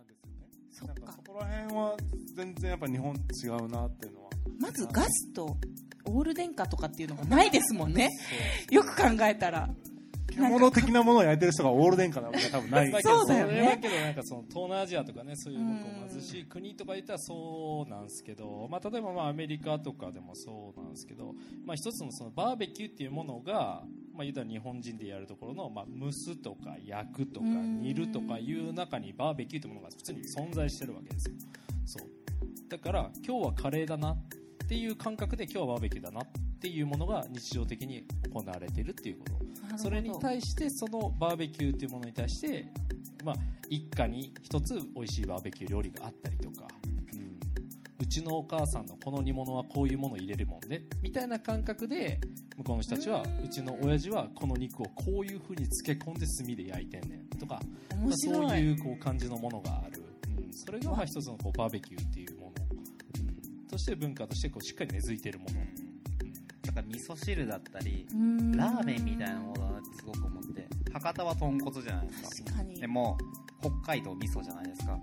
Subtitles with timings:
[0.00, 1.00] なんですよね。
[1.00, 1.12] か。
[1.12, 1.96] そこら辺は
[2.34, 4.30] 全然やっぱ日本違うなっていうのは。
[4.58, 5.56] まずガスと
[6.04, 8.10] オール電化とかっていうのがないですもんね。
[8.70, 9.68] よく考えたら
[10.30, 13.18] 獣的なものを焼いてる人がオール電化なわけは多分ないだけど。
[13.18, 13.78] そうだよね。
[13.80, 15.60] けどなんかその東南アジアとかねそういう
[16.10, 23.82] 貧しい国とか言ったらそうなんですけど、まあ、例えばまあアメリカとかでもそうなんですけど、まあ、一つのそのバーベキューっていうものが、
[24.14, 27.80] まあ、言ったら日本人でやるところの、まあ、蒸すとか焼くとかうん。
[27.80, 31.34] 煮るとかいう中にバーベキューというものが普通に存在してるわけですよ。
[31.86, 32.08] そう。
[32.68, 34.18] だから今日はカレーだなっ
[34.68, 36.26] ていう感覚で今日はバーベキューだなっ
[36.60, 39.39] ていうものが日常的に行われているっていうこと
[39.76, 42.66] それに対してそのバーベキューというものに対して、
[43.24, 43.34] まあ、
[43.68, 46.66] 一家に一つ美味しいバーベキュー料理があったりとか、
[47.14, 47.38] うん、
[47.98, 52.20] うちのお母さんのこの煮物はこういうものを入れるもんねみたいな感覚で
[52.58, 57.60] 向こうの人たちはうちの親父はこの肉をこういう風に漬け込んで炭で焼いてんねんとか、
[57.90, 60.02] ま面あそう白いいうこう感じのものがある、
[60.36, 62.52] うん、それがまあ一つのこうバーベキューっていうもの、
[63.60, 65.50] うん、として文化としてこうしっかり根付いているもの、
[66.70, 68.06] だから味噌汁だったり
[68.56, 72.52] ラーメンみたいなものだなってすごく思って博多は豚骨じゃないですか。
[72.62, 73.18] でも
[73.60, 74.96] 北海道味噌じゃないですか。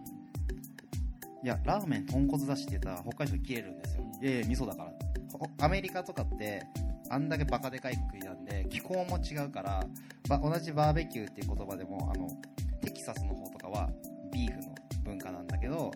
[1.44, 4.04] いやラーメン豚骨だしって言ったら北海道切れるんですよ。
[4.22, 4.92] いやいや味噌だから。
[5.34, 6.64] ほアメリカとかって
[7.10, 9.86] あんだけバカでかい国なんで気候も違うから
[10.30, 12.30] ば同じバーベキューっていう言葉でもあの
[12.82, 13.90] テキサスの方とかは
[14.32, 15.92] ビーフの文化なんだけど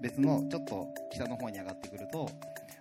[0.00, 2.28] 別のちょっと北の方に上がってくると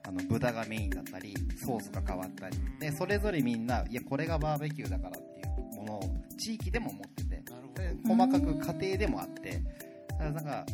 [0.10, 2.58] あの豚がメインだったりソースが変わったり。
[2.80, 6.04] でそれぞれみんないやこれがバーベキューだからっていうものを
[6.36, 7.30] 地域でも持ってて。
[7.76, 9.62] で細かく家庭でもあって。
[10.10, 10.66] だからなんか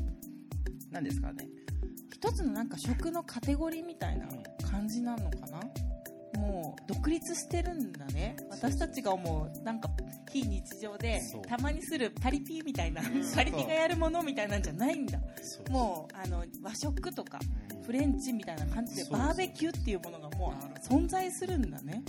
[0.89, 1.47] 何ですかね。
[2.13, 4.25] 一つのなんか食のカテゴリーみたいな
[4.72, 5.59] 感じなのかな？
[6.39, 8.38] もう独立してるんだね。
[8.50, 9.89] 私たちが思うなんか
[10.31, 13.02] 非日常でたまにするパリピみたいな
[13.36, 15.19] パリピがやるものみたいなんじゃないんだ。
[15.69, 17.39] もうあの和食とか
[17.86, 22.03] フレンチみたいな感じでバーベキューっていうものがもう存在するんだね。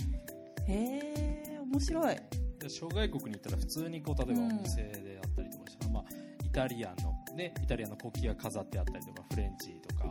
[0.67, 2.15] へえ面白い。
[2.59, 6.03] で諸外国に行ったら普通にこう例えばお店であったりとかしたら、まあ、
[6.43, 10.05] イタリアンの、ね、イタリアンの国旗が飾ってあったりとかフレンチとか、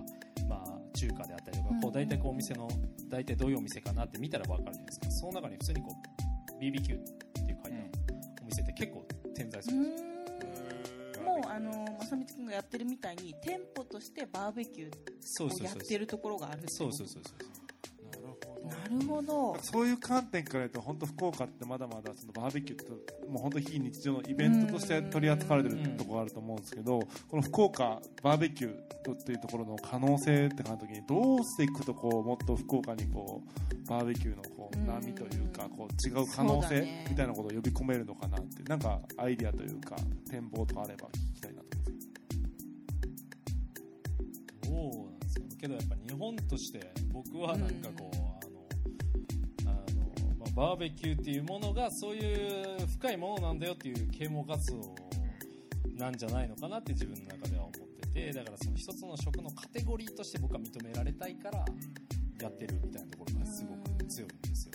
[0.48, 2.68] まあ、中華であったりとか、こう大体こうお店の
[3.08, 5.10] 大体どういうお店かなって見たら分かるじゃないですか。
[5.10, 7.90] その中に普通にこう BBQ っていう書いてある
[8.42, 10.08] お店って結構点在すうるんですよ。
[11.18, 11.24] ーん。
[11.24, 17.56] もうあの正道君がやってるみたいに店舗としてバーベキューそうそうそうってるところがあるそうそうそうそう
[18.66, 19.56] なるほど。
[19.62, 22.90] そういう観点から言うと本当福岡ってまだまだそのバーベキューって
[23.28, 39.96] もう本当非日常のイベントとして取り扱われてるところがあると思うんですけどこの福岡バーベキューっていうところの可能性って考えた時にどうしていくとこうもっと福岡にこうバーベキューのこううん波というかこう違う可能性みたいなことを呼び込めるのかなってなんかアイディアというか
[40.28, 41.66] 展望とかあれば聞きたいなと
[44.68, 45.15] 思います
[45.56, 48.16] けどやっぱ日本として僕はなんかこう、
[49.62, 54.94] あのあの、まあ、バーベキューっていうものがそういう深いものなんだよっていう啓蒙活動
[55.94, 61.64] なんじゃないのかなって自分の中では思っててだからその一つの食のカテゴリーとして僕は認められたいから
[62.40, 64.72] やってるみたいなところがすごく強いんですよ、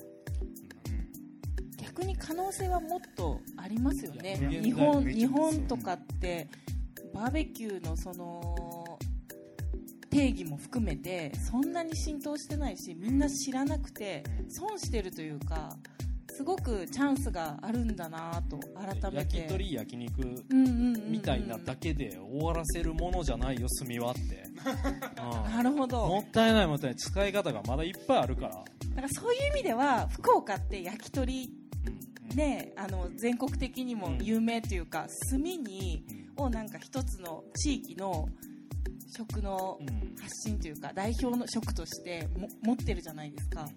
[1.78, 4.36] 逆に可能性はもっとありますよね。
[4.62, 6.48] 日本日本とかって
[7.14, 8.56] バーベキューのその
[10.12, 15.76] 定義も含めてそんなに浸透してないしみんな知らなくて損してるというか
[16.34, 19.38] すごくチャンスがあるんだなと改めて。
[19.38, 20.44] 焼き鳥焼肉
[21.08, 24.44] みたいなだけで終わらせるものじゃないよ炭はって、
[25.46, 25.56] うん。
[25.56, 26.08] なるほど。
[26.08, 31.54] もったいないもったいない使い方がまだいっぱいあるから、だからそういう意味では福岡って焼き鳥
[32.34, 36.04] ねあの全国的にも有名というか、炭に
[36.38, 38.28] をなんか一つの地域の
[39.12, 40.16] 食のうん。
[40.22, 43.68] 発信というか代表の食としても持ってるじゃないですか。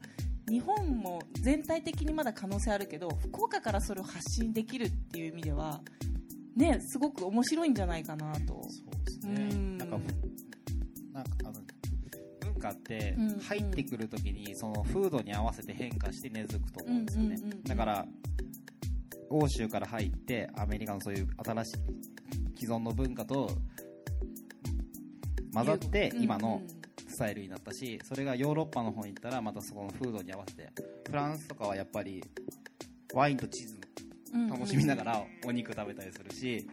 [0.49, 5.81] 日本も全体的にまだ可能性あるけど福岡からそれを発信できるっていう意味では
[6.55, 8.55] ねすごく面白いんじゃないかなと。
[8.55, 9.79] そうですうね、ん。
[9.79, 9.99] なんか
[11.15, 11.53] なんかあの
[12.41, 17.37] 文化ってうん入ってくるときにその風土に合わせて変化して根付くと思うんですよね。
[17.37, 17.63] うんうんうんうん。
[17.65, 18.07] だから
[19.31, 21.75] 欧州から入ってアメリカのそういう新しい
[22.61, 23.51] 既存の文化と
[25.55, 26.63] 混ざって今の
[27.09, 30.71] スタイルになったしそれがヨーロッパの方に行ったらまたそこの風土に合わせて
[31.07, 32.23] フランスとかはやっぱり
[33.15, 33.79] ワインとチーズ
[34.51, 36.67] 楽しみながらお肉食べたりするし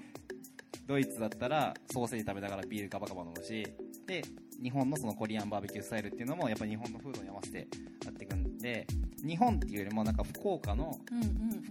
[0.87, 3.65] ドイツだったらソーセージ食べながらビールガバガバ飲むし
[4.07, 4.23] で
[4.61, 7.67] 日本のそのコリアンバーベキュースタイルっていうのもやっぱり日本の風土に合わせて
[8.05, 8.85] やっていくんで
[9.25, 10.97] 日本っていうよりもなんか福岡の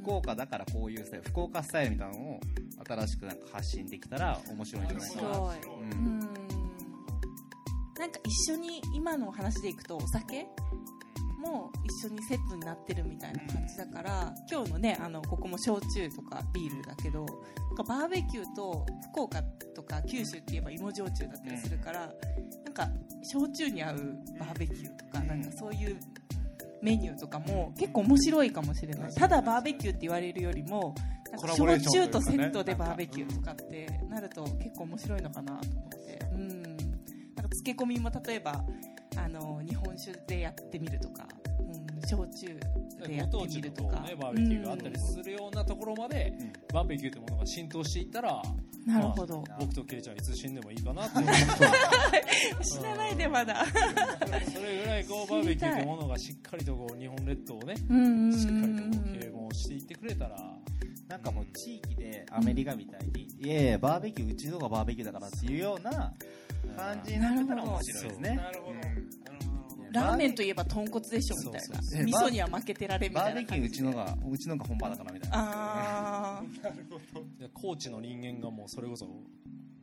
[0.02, 2.40] 福岡だからこういうスタイル福岡スタイルみたいなのを
[2.88, 5.38] 新しくなんか発信できたら面白いんじゃ面ないかな。
[5.38, 6.18] ううん。
[6.18, 6.29] ん、
[8.12, 10.46] なんか一緒に今のお話でいくとお酒
[11.40, 19.42] も一緒にセットになってるみたいな感じだから今日のねあのここも焼酎とかビールだけどなんかバーベキューと福岡
[19.74, 22.12] とか九州って言えば芋焼酎だったりするから
[22.64, 22.88] なんか
[23.22, 23.96] 焼酎に合う
[24.38, 25.96] バーベキューとかなんかそういう
[26.82, 29.14] メニューとかも結構面白いかもしれない。
[29.14, 30.94] ただバーベキューって言われるよりも
[31.54, 36.18] 焼酎とセットでバーベキューとかってなると結構面白いのかなと思って。
[36.32, 36.59] うん
[37.60, 38.64] 漬け込みも例えば
[39.16, 41.26] あの日本酒でやってみるとか、
[41.58, 42.46] うん、焼酎
[43.06, 46.52] でやってみるとか、ね、バーベキューがあったりするようなところまで、うん。
[46.72, 51.34] バーベキューというものが浸透していったら、うんなるほど、僕とケイちゃんいつ死んでもいいかなって思う。
[52.64, 53.66] 知らないでまだ。
[53.66, 60.58] それぐらいこうバーベキューというものがしっかりとこう日本列島をね、うんうんうんしっかりとう啓蒙していってくれたら、
[61.08, 66.14] なんかもう地域でアメリカみたいに、いやいやバーベキューうちのがバーベキューだからっていうような
[66.68, 68.36] 感じになってたら面白いですね。
[68.36, 68.72] なるほど。
[68.72, 68.80] うん。
[68.80, 69.60] なるほ
[69.92, 71.60] ラーメンといえば豚骨でしょみたいな。
[71.60, 72.02] そうそう。
[72.04, 75.36] 味噌には負けてられみたバーベキューうちのがうちのが本場だからみたいな。
[75.36, 76.42] あ
[77.38, 79.06] で高知の人間がもうそれこそ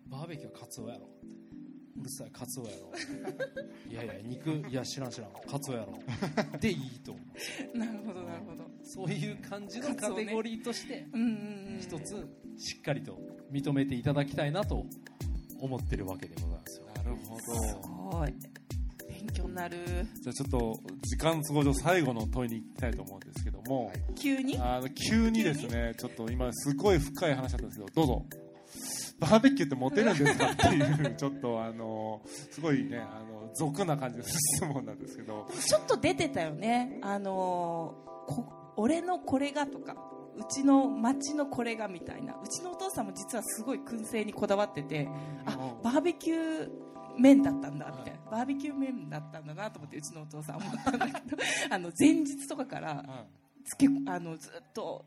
[0.08, 1.10] バーベキューはカツオやろ。
[2.00, 2.92] うるさいカツオやろ。
[3.90, 5.32] いやいや肉いや知らん知らん。
[5.46, 6.00] カツオやろ。
[6.60, 7.26] でいいと思う。
[7.76, 8.64] あ なるほどなるほど。
[8.84, 11.22] そういう感じのカテゴリーとしてうん。
[11.22, 11.32] うんう
[11.78, 11.80] ん。
[11.82, 12.28] 一つ
[12.58, 13.20] しっかりと
[13.52, 14.86] 認めていただきたいなと
[15.60, 16.86] 思ってるわけでございますよ。
[16.96, 17.42] なるほど。
[17.42, 18.34] すごい。
[19.10, 19.78] 勉強になる。
[20.22, 24.58] じゃあちょっと時間都合上最後の問いに行きたいと思うんですけども、急に？
[24.58, 28.26] あの急にですねちょっと今すごい深い話だったんですけどどうぞ。
[29.20, 32.22] バーベキューってモテるんですかっていう ちょっとあの
[32.52, 35.48] すごいねあの俗な感じの質問なんですけど。
[35.66, 37.00] ちょっと出てたよね。
[37.02, 37.96] あの
[38.76, 39.96] 俺のこれがとか
[40.38, 42.36] うちの町のこれがみたいな。
[42.44, 45.08] うちのお父さんも実はすごい燻製にこだわってて
[45.46, 46.70] あバーベキュー
[47.18, 48.32] 麺だったんだみたいな。
[48.32, 51.38] バーベキュー麺だったんだなと思ってうちのお父さん思ったんだけど
[51.70, 53.26] あの前日とかから
[53.66, 55.06] つけあのずっと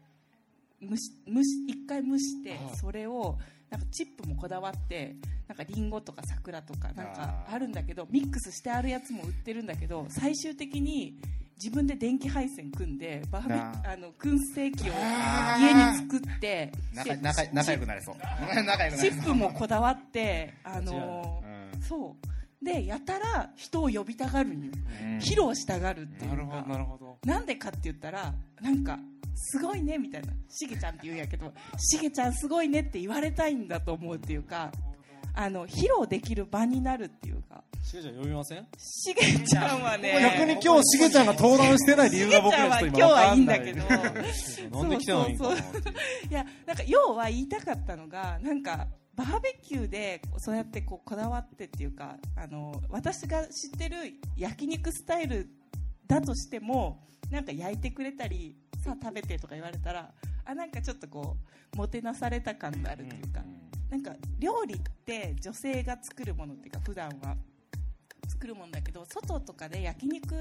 [0.82, 3.38] 蒸し蒸し一回蒸して、はいそれを
[3.70, 5.14] なんかチップもこだわって
[5.46, 11.20] なんかリンゴとか桜とかなんかあるんだけどミックスしてあるやつも売ってるんだけど最終的に
[11.62, 14.92] 自分で電気配線組んでバーベあの燻製機を
[15.58, 18.16] 家に作って仲で仲仲良くなれそう。
[18.18, 18.98] 仲良くなれそう。
[19.10, 22.64] チップもこだわってあのうーそう。
[22.64, 24.70] でやたら人を呼びたがるんよ。
[24.70, 25.18] ん。
[25.18, 26.36] 披露したがるっていうか。
[26.36, 27.18] なるほどなるほど。
[27.26, 28.98] なんでかって言ったらなんか
[29.34, 30.32] すごいねみたいな。
[30.48, 34.72] しげちゃんって言うんやけどしげちゃんすごいねって言われたいんだと思うっていうか
[35.34, 37.62] あの披露できる場になるっていうか。
[37.82, 38.66] しげちゃん読みません？
[38.78, 43.66] しげちゃんはね逆に今日しげちゃんが登壇してない理由が僕は今日はわかんない。
[43.66, 44.78] いいんだけど。
[44.78, 45.84] なんで来てないんかなっていう。
[46.30, 48.86] いやなんか要は言いたかったのがなんか
[49.16, 53.96] バーベキューでそうやってこうこだわってっていうかあの私が知ってる
[54.36, 55.48] 焼肉スタイル
[56.06, 60.10] だとしてもなんか焼いてくれたりさあ食べてとか言われたら
[60.44, 61.36] あなんかちょっとこ
[61.74, 63.40] うもてなされた感があるっていうか、
[63.90, 67.36] なんか料理って女性が作るものっていうか普段は
[68.28, 70.34] 作るものだけど外とかで焼肉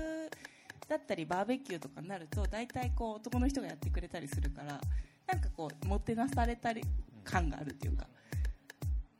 [0.87, 4.79] だったりバーベキューとかになると大体こう男の人がやってくれたりするから
[5.27, 6.83] なんかこうもてなされたり
[7.23, 8.07] 感があるっていうか。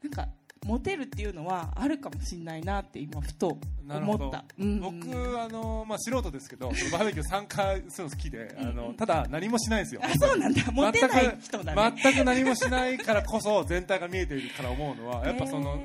[0.01, 0.29] なんか
[0.65, 3.57] モテるっていうのはあるかもしれないなって今ふと
[3.89, 4.79] 思った、うん。
[4.81, 10.01] 僕あの、まあ、素人ですけど バーベキュー参加するの好きで あのただ何もしないんですよ。
[10.03, 10.63] あそうなんだ。
[10.71, 12.01] モテない人だね。
[12.03, 15.79] 全く何もしないからこそ全体が見えているから思うのはやっぱその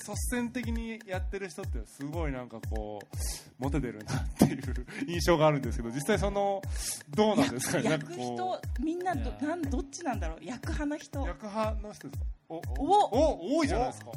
[0.00, 3.16] 率先的にやってる人ってすごいなんかこう
[3.62, 4.62] モテてるなっていう
[5.06, 6.62] 印象があるんですけど実際その
[7.10, 7.90] どうなんですかね？
[7.90, 10.44] なん焼くかこ人みんなどなんどっちなんだろう？
[10.44, 11.22] 焼く派の人。
[11.22, 12.24] う役派の人ですか？
[12.50, 14.10] おおお多いじゃないですか。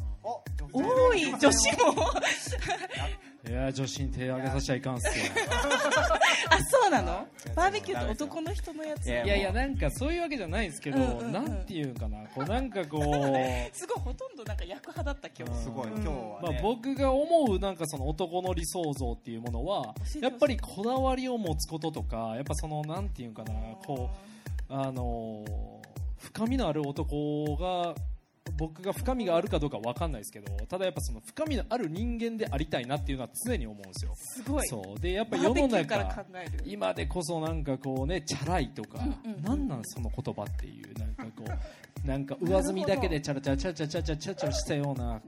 [0.74, 1.26] 多い。
[1.40, 2.12] 女子も。
[3.46, 5.26] いや女子に手上げさせちゃいかんっすよ。
[6.50, 7.28] あそうなの？
[7.56, 11.32] バーベキューって男の人のやついやいやなんかそういうわけじゃないんですけど、うんうんうん。
[11.34, 12.20] なんていうんかな。
[12.34, 13.02] こうなんかこう
[13.78, 15.64] すごいほとんどなんか焼く派だった今日うん。
[15.64, 16.02] すごいうん。
[16.02, 23.54] 今日はまあね、、僕が思うなんかその男の理想像っていうものはやっぱりこだわりを持つこととかやっぱそのなんていうんかな
[23.86, 24.10] こ
[24.70, 25.84] うあのー
[26.24, 27.94] 深みのある男が
[28.58, 34.14] 僕が深みがあるかどうか分かんないですけどただやっぱその深みのある人間でありたいなっていうのは常に思うんですよ。
[34.16, 34.68] すごい。
[34.68, 35.00] そう。
[35.00, 36.26] でやっぱ世の中
[36.66, 39.38] 今でこそなんかこうねチャラいとか、うんうん。
[39.38, 41.46] うん、なんなんその言葉っていうなんかこ
[42.04, 45.22] うなんか上積みだけでチャラチャラチャラチャラチャラチャラチャラしたような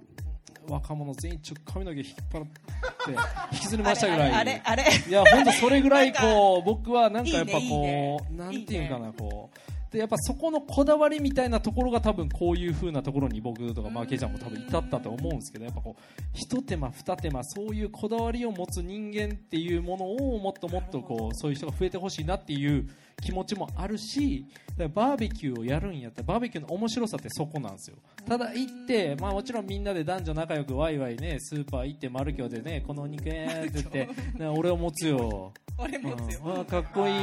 [0.67, 3.11] 若者全員ちょっ髪の毛引っ張って
[3.53, 16.01] 引きずりましたぐらいあれあれいや本当それぐらいこう僕はなんかやっぱこう、ねね、なんていうかなこうでやっぱそこのこだわりみたいなところが多分こういう風なところに僕とかマーケーちゃんも多分至ったと思うんですけどやっぱこう
[16.33, 22.89] 一手間二手間そういうこだわりを持つ人間っていうものをもっともっとこうそういう人が増えてほしいなっていう
[23.21, 24.45] 気持ちもあるし
[24.77, 27.97] だからバーベキューをやるんやったらバーベキューの面白さってそこなんですよ。
[28.27, 35.53] ただ行って、まあ、もちろんみんなで男女仲良くワイワイねスーパー行ってマルキョでねこのお肉えーって言って、 ね、俺を持つよ。
[35.77, 36.41] 俺持つよ。
[36.45, 36.59] うん。
[36.61, 37.15] あかっこいい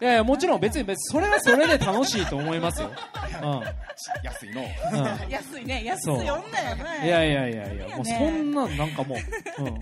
[0.00, 2.90] いやいやもちろん別に別にそれはそれで楽しいと思いますよ、
[4.24, 4.62] 安いの。
[4.62, 4.98] うん。
[4.98, 5.84] うん安いね。
[5.84, 7.06] 安い女やね。
[7.06, 9.78] いやいやいやいや、もうそんなんなんかもう、うん、も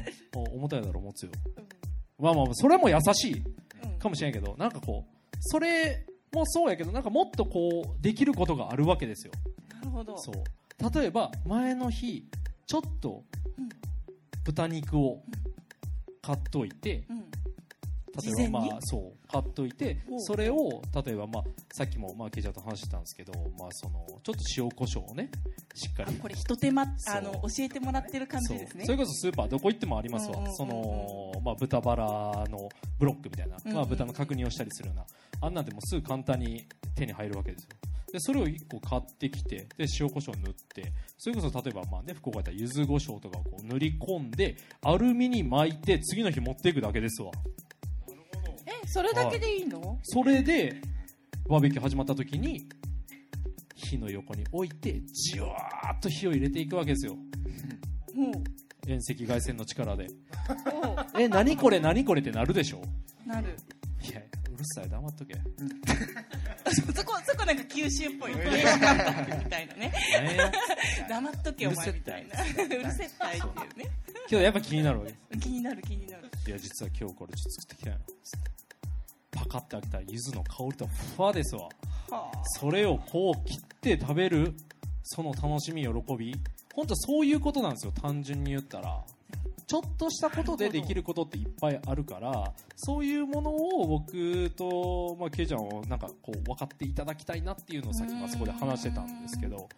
[0.53, 1.31] う重たいだろ、持つよ。
[2.19, 3.43] まあまあ、それも優しい
[3.85, 3.99] うん。
[3.99, 9.33] かもしれんけど、なんかこう、それもそうやけど、なんかもっとこう、できることがあるわけですよ。
[9.75, 10.19] なるほど。
[10.19, 11.01] そう。
[11.01, 12.27] 例えば、前の日、
[12.67, 13.25] ちょっと
[13.57, 13.69] うん、
[14.45, 15.23] 豚肉を
[16.23, 17.25] 買っといて、うん
[18.23, 25.31] 例えばまあそう買っといてそれを例えばまあさっきもまあケイちゃんと話してたんですけどまあそのちょっと塩コショウをね
[25.75, 26.15] しっかり。
[26.17, 28.85] これ一手間あの教えてもらってる感じですね。
[28.85, 30.57] それこそスーパーどこ行ってもありますわ、うんうんうんうん。
[30.57, 32.05] その、まあ、豚バラ
[32.49, 35.05] のブロックみたいな、まあ、豚の確認をしたりするような
[35.43, 37.69] あんなんでもすぐ簡単に手に入るわけですよ。
[38.13, 47.31] でそれを1個買ってきてで塩コショウ塗ってそれこそ例えばまあね福岡だったら柚子胡椒とかをこう塗り込んでアルミに巻いて次の日持っていくだけですわ。
[47.33, 47.60] え
[48.93, 49.99] それだけでいいの？
[50.03, 50.81] それで
[51.49, 52.69] バーベキュー始まった時に
[53.75, 57.15] 火の横に置いてじわーっと火を入れていくわけですよ。
[58.15, 58.33] も
[58.87, 60.07] 遠赤外線の力で。
[61.19, 62.83] え何これ何これってなるでしょ？
[63.27, 63.57] なる。
[64.03, 64.21] いや
[64.53, 64.89] うるさい。
[64.89, 65.35] 黙っとけ。
[66.95, 68.33] そこそこなんか九州っぽい。
[68.35, 68.41] み
[69.51, 69.79] たいなね。
[69.79, 69.93] ね。
[71.09, 72.43] 黙っとけお前みたいな。
[72.43, 73.91] うるせったいっていうね。
[74.29, 76.31] けどやっぱ気になるわけ気になる気になる。
[76.47, 77.97] いや実は今日これちょっと作ってきたよ
[79.41, 81.63] パカッて開けたら柚子の香りとふわですわ。
[81.63, 81.71] は
[82.11, 82.31] あ。
[82.61, 84.55] それをこう切って食べる
[85.03, 86.35] その楽しみ喜び。
[86.75, 89.03] 本当そういうことなんですよ単純に言ったら。
[89.67, 99.69] ちょっとしたことでできることっていっぱいあるからそういうものを僕と、まあ、ケイちゃんをなんかこう分かっていただきたいなっていうのをさっきまあそこで話してたんですけど、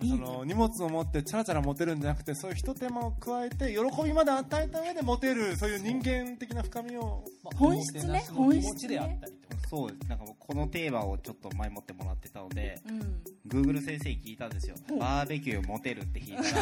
[0.00, 7.24] うん、その荷物を持ってチャラチャラ持てるんじゃなくてそういう一手間を加えて喜びまで与えた上で持てるそういう人間的な深みを
[7.56, 10.08] 本質ね本質ね気持ちであったりとかそうです。
[10.08, 14.76] なんかこのテーマをちょっと前もってもらってたので、うん Google 先生に聞いたんですよ。
[15.00, 16.58] バーベキューモテるって聞いたら、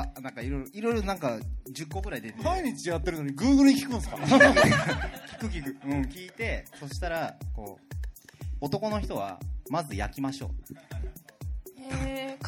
[0.00, 1.38] やっぱなんかいろいろ、いろいろなんか
[1.70, 4.16] 10個ぐらい出てて、毎日やってるのに Google に聞くんですか？
[4.20, 5.76] 聞く聞く。
[5.86, 7.94] うん、聞いて、そしたら、こう、
[8.60, 9.38] 男の人は、
[9.70, 10.97] まず焼きましょう。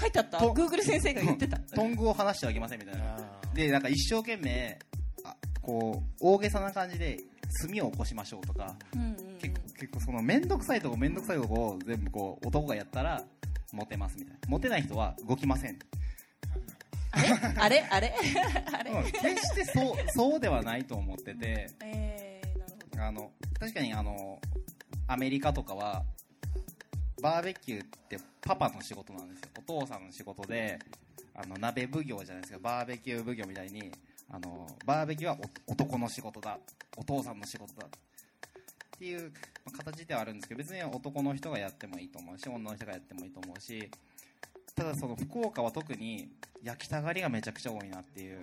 [0.00, 0.38] えー書いてあった？
[0.38, 1.58] と Google 先生が言ってた。
[1.58, 3.16] トングを離してはいけませんみたいな。
[3.16, 4.78] あで、なんか一生懸命、
[5.24, 7.18] あこう、大げさな感じで、
[7.66, 13.22] 炭を起こしましょうとか、うんうん結構、結構その、めんどくさいとこめんどくさいとこを全部こう、男がやったら、
[13.72, 14.38] モテますみたいな。
[14.48, 15.78] モテない人は動きません。
[17.58, 17.80] あれ？
[17.90, 18.14] あれ？
[18.72, 18.90] あれ？
[18.90, 19.04] うん。
[19.04, 23.02] 決してそう、そうではないと思ってて、えーなるほど。
[23.04, 24.40] あの、確かにあの、
[25.08, 26.04] アメリカとかは、
[27.22, 29.48] バーベキューってパパの仕事なんですよ。
[29.58, 30.78] お父さんの仕事で、
[31.34, 33.90] あの、鍋奉行じゃないですか、バーベキュー奉行みたいに、
[34.30, 36.58] あの、バーベキューは男の仕事だ、
[36.96, 37.90] お父さんの仕事だ、っ
[38.98, 39.32] ていう
[39.76, 43.90] 形ではあるんですけど、別に男の人がやってもいいと思うし、女の人がやってもいいと思うし、
[44.74, 46.30] ただその福岡は特に
[46.62, 48.40] 焼きたがりがめちゃくちゃ多いなっていう。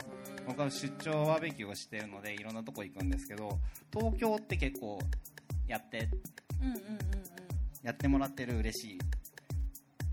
[0.48, 3.60] 僕は出張バーベキューをしてるのでいろんなとこ行くんですけど
[3.94, 4.98] 東京って結構
[5.68, 6.08] やって
[6.62, 6.98] うんうんうんうん
[7.88, 8.98] やってもらってる嬉しい。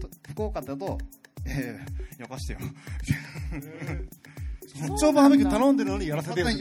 [0.01, 0.97] と福岡だと
[1.45, 1.77] え
[2.19, 2.61] えよかしてよ。
[4.77, 6.57] 出張バーベキュー頼んでるのにやらせてる なん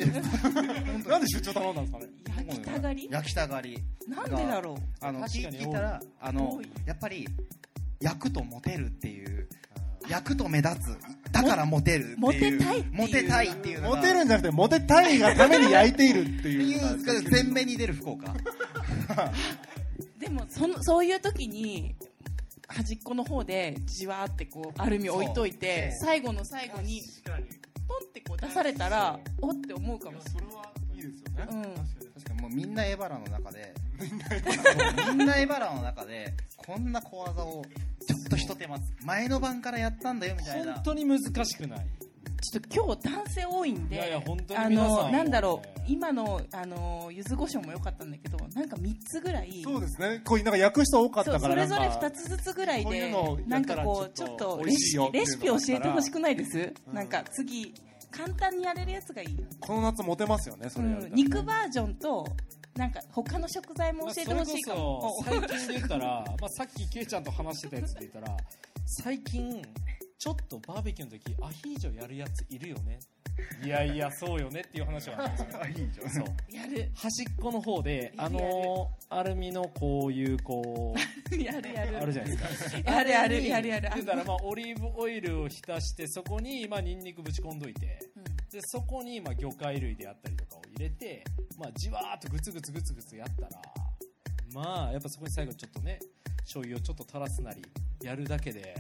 [1.22, 2.08] で出張頼んだんですかね。
[2.48, 3.08] 焼きたがり？
[3.12, 3.78] 焼きたがり。
[4.08, 4.76] なんでだろう？
[5.06, 7.28] あの確かに聞いたらあのやっぱり
[8.02, 9.48] 焼くとモテるっていう。
[10.10, 11.32] 焼くと目立つ。
[11.32, 12.18] だからモテるっていう。
[12.20, 12.94] モテたいっていう。
[12.98, 18.34] モテたいっていうモテるんじゃなくてモテたいがために焼いているってっていういう前面に出る福岡
[20.24, 21.96] でもそのそういう時に
[22.68, 27.02] 端っこの方でじわーってこうアルミ置いといて最後の最後に
[27.88, 31.46] ポンってこう出されたらおって思うかもしそれはいいですよね。
[31.46, 33.74] れない、うん、確かにもうみんなエバラの中で
[35.10, 37.66] みんなエバラの中でこんな小技を
[38.08, 40.76] ちょっと一手間前の晩からやったんだよみたいな。
[40.76, 41.86] 本当に難しくない
[42.44, 50.22] ちょっと今日男性多いんでいやいや本当にあのなんだろう今のあの柚子胡椒も良かったんだけどなんか3つぐらいそうですね。
[50.26, 52.08] こういうなんか焼く人多かったからそれぞれなんか。
[52.08, 56.94] 2つずつぐらいこういうでのをやったらなんかこうちょっととレシレシピ教えてほしくないです、うん。
[56.94, 57.74] なんか次
[58.12, 62.28] 簡単にやれるやつがいい、この夏モテますよねそれうん、肉バージョンと
[62.76, 65.24] なんか他の食材も教えてほしいかも。
[65.24, 68.38] それこそ最近で言ったら、まあ、さっきケイちゃんと話してたやつで言ったら
[68.86, 69.62] 最近
[70.24, 72.98] ちょっとバーベキューの時アヒージョやるやついるよね。
[73.62, 76.90] いやいやそうよねっていう話はあるんですよそうやる。
[76.96, 80.96] 端っこの方であのアルミのこういうこ
[81.30, 81.98] う やるやる。
[81.98, 82.90] あるじゃないですか。
[82.90, 83.46] やるやる。
[83.46, 83.90] やるやる。
[83.96, 88.24] 言うたらまあオリーブオイルを浸してそこにまあニンニクぶち込んどいてうん。
[88.50, 91.26] でそこにまあ魚介類であったりとかを入れて、
[91.58, 93.62] まあ、じわーっとグツグツグツグツやったら
[94.54, 96.00] まあやっぱそこに最後ちょっとね
[96.44, 97.62] 醤油をちょっと垂らすなり
[98.02, 98.74] やるだけで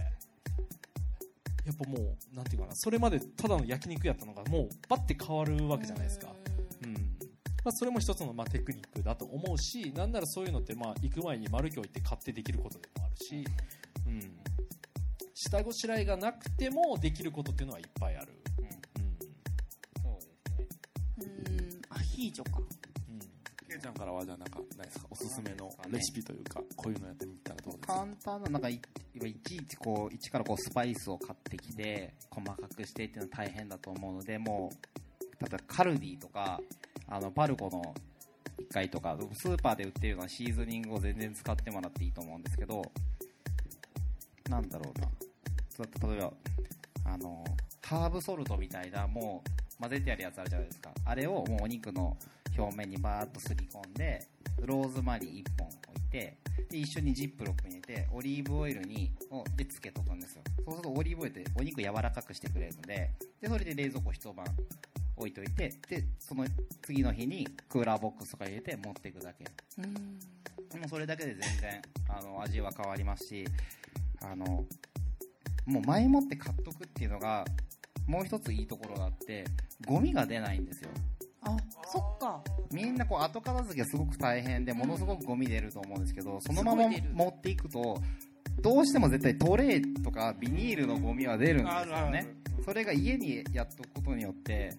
[1.65, 6.27] やっぱもうなんていうかなそれまでただの焼肉やったのがもうバッて変わるわけじゃないですか。
[6.84, 6.93] うん。
[7.63, 13.46] まあ、それも一つのまあテクニックだと思うしなんならそういうのってまあ行く前に丸今日行って買ってできることでもあるし、
[14.05, 14.20] うん、
[15.34, 18.65] 下ごしらえがなくてもできることっていうのはいっぱいある、うん。
[18.65, 19.17] うん。
[20.01, 21.58] そうですね。
[21.91, 21.98] うん。
[21.98, 22.60] アヒージョか
[23.80, 25.08] ちゃんからはじゃあなんかないですか？
[25.10, 27.94] おすすめのレシピというかこういうのやってみたらどうですか？
[27.94, 36.60] 簡単ななんかいいちいちこう一からこうスパイスを買ってきて細かくしてっていうのは大変だと思うのでもう例えばカルディとか
[37.08, 37.94] あのパルコの
[38.60, 42.82] 1回とかスーパーで売ってるようなシーズニングを全然使ってもらっていいと思うんですけど
[44.50, 45.08] なんだろうな。
[46.08, 46.32] 例えば
[47.06, 47.44] あの
[47.82, 49.44] ハーブソルトみたいなも
[49.80, 50.92] う混ぜてあるやつあるじゃないですか。
[51.06, 52.15] あれをもうお肉の
[52.57, 54.27] 表面にバーッとすり込んで
[54.62, 56.38] ローズマリー1本置いて
[56.69, 60.41] で一緒にジップロックに入れてオリーブオイルにをでつけとくんですよ。
[60.65, 64.45] そうするとオリーブオイルってお肉柔らかくしてくれるのででそれで冷蔵庫一晩
[65.15, 66.45] 置いといてでその
[66.81, 69.45] 次の日にクーラーボックスとか入れて持っていくだけ。
[69.79, 69.93] うん。
[70.79, 73.45] もうそれだけで全然あの味は変わりますし
[74.22, 74.65] あの
[75.65, 77.45] もう前もって買っとくっていうのが
[78.07, 79.45] もう一ついいところがあって
[79.86, 80.89] ゴミが出ないんですよ
[81.45, 82.41] あそっか。
[82.71, 87.13] みんなこう後片付けすごく大変でものすごくゴミ出ると思うんですけどそのまますごい出る。
[87.13, 88.01] 持っていくと
[88.62, 91.91] どうしても絶対トレーとかビニールのゴミは出るんですよね。
[91.95, 92.27] あるある
[92.65, 94.74] それが家にやっとくことによって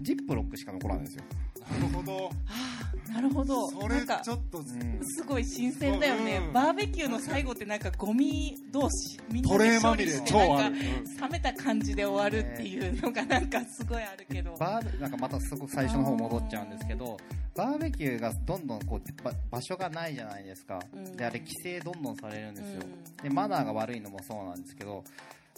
[0.00, 1.38] ジップロックしか残らないんですよ、な
[1.76, 2.30] るほど。
[2.48, 3.70] あなるほど。
[3.70, 4.64] それなんかちょっとうん。
[5.02, 6.52] すごい新鮮だよね、うん。
[6.52, 10.78] バーベキューの最後ってなんかゴミ同士みんなで処理してなんか
[11.22, 17.16] 冷めた感じで終わるっていうのがなんかすごいあるけど、バーベなんかまたすごく最初の方戻っちゃうんですけど
[17.56, 21.16] バーベキューがどんどんこうば場所がないじゃないですか、うん。
[21.16, 23.28] であれ規制どんどんされるんですよ、うん。
[23.28, 25.02] でマナーが悪いのもそうなんですけど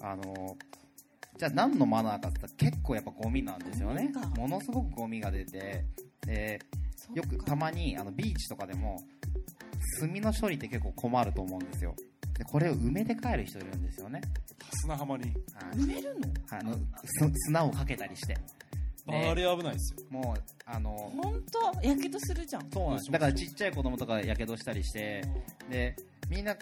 [0.01, 0.57] あの
[1.39, 4.13] じゃあ何のマナーかって言ったら結構やっぱゴミなんですよね。
[4.37, 5.85] ものすごくゴミが出て
[6.27, 6.59] で
[7.15, 8.99] よくたまにあのビーチとかでも
[10.01, 11.95] 炭の処理って結構困ると思うんですよ。
[12.35, 14.21] でこれを埋めて帰る人いるんですよね。
[14.83, 15.25] 砂浜に。
[15.25, 15.35] はい。
[15.77, 16.27] 埋めるの？
[16.51, 16.79] あのす
[17.47, 18.37] 砂をかけたりして。
[19.09, 20.07] あれ危ないですよ。
[20.11, 20.91] もうあの
[21.23, 21.43] 本
[21.83, 21.87] 当？
[21.87, 22.71] やけどするじゃん。
[22.71, 23.11] そうなんです。
[23.11, 25.25] だからちっちゃい子供とかやけどしたりして
[25.71, 25.97] で
[26.29, 26.55] みんな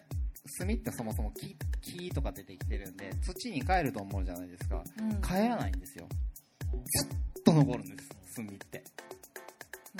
[0.58, 4.82] 炭ってそもそも木木とか出てきてるんで土に帰ると思うじゃないですか。
[4.98, 5.20] うん。
[5.20, 6.06] 帰らないんですよ。
[6.70, 8.84] ずっと残るんです炭って。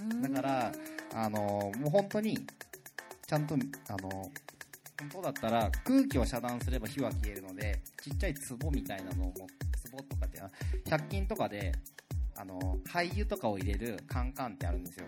[0.02, 0.22] うん。
[0.22, 0.72] だから
[1.14, 2.38] あのもう本当に
[3.26, 3.54] ちゃんと
[3.88, 4.30] あの本
[5.12, 9.32] 当だったら空気を遮断すれば火は消えるのでちっちゃい壺みたいなのをも
[9.92, 10.50] 壺とかってあ
[10.86, 11.72] 100均とかで
[12.36, 15.06] あの廃油とかを入れるカンカンってあるんですよ。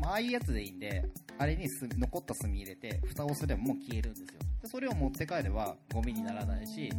[0.00, 1.04] まあああいうやつでいいんで
[1.38, 4.38] あれに炭残った炭入れて蓋をすればもう消えるんですよ。
[4.40, 6.90] でそれを持って帰ればゴミにならないし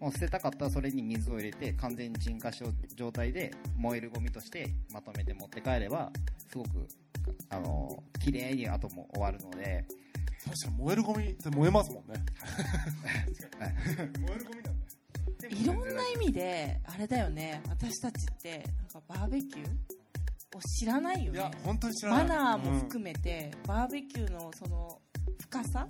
[0.00, 2.50] もう捨てたかったらそれに水を入れて完全に沈下
[2.96, 6.10] 状態で燃えるゴミとしてまとめて持って帰れば
[6.50, 6.88] すごく
[7.50, 9.84] あの綺麗に後も終わるので。
[10.44, 12.18] 確かに燃えるゴミって燃えますもんね。
[14.18, 14.86] 燃えるゴミなんだ
[15.48, 15.66] い。
[15.66, 17.62] ろんな意味であれだよね。
[17.68, 21.38] 私たちってなんかバーベキューを知らないよね。
[21.38, 22.26] いや本当に知らない。
[22.26, 25.00] マナーも含めて、バーベキューのその
[25.38, 25.86] 深さ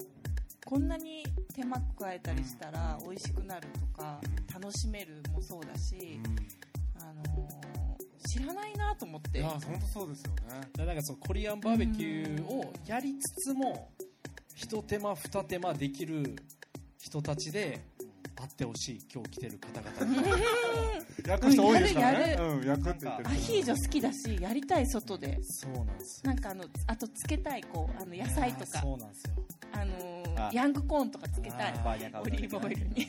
[0.65, 4.21] こんなに手間加えたりしたら美味しくなるとか、
[4.53, 7.03] 楽しめるもそうだし、うん。
[7.03, 7.83] あのー
[8.29, 9.41] 知らないなと思って。
[9.41, 10.37] いや本当そうですよね。
[10.49, 13.91] だからなんかそのコリアンバーベキューをやりつつも
[14.55, 16.37] 一手間二手間できる
[16.99, 17.85] 人たちで
[18.41, 20.21] あってほしい今日来てる方々。
[20.21, 20.29] に
[21.27, 25.39] 焼く人多いですからやるねうん焼くって言ってるアヒージョ好きだしやりたい外で。
[25.43, 26.31] そうなんですよ。
[26.31, 28.81] なんかあのあとつけたいこうあの野菜とか。
[28.81, 29.31] そうなんですよ。
[29.73, 30.51] あのーあ。
[30.53, 31.75] ヤングコーンとかつけたい。
[32.25, 33.07] オリーブオイルに。